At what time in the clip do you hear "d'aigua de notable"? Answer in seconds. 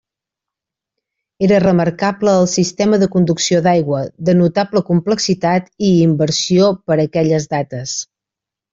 3.69-4.85